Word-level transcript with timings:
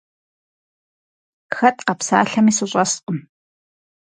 Хэт 1.55 1.77
къэпсалъэми 1.87 2.53
сыщӀэскъым. 2.57 3.19